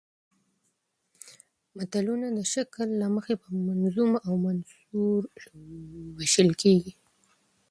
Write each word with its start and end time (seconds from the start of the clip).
متلونه 1.77 2.27
د 2.37 2.39
شکل 2.53 2.87
له 3.01 3.07
مخې 3.15 3.33
په 3.43 3.47
منظوم 3.67 4.11
او 4.25 4.33
منثور 4.45 5.21
ویشل 6.17 6.49
کېږي 6.61 6.93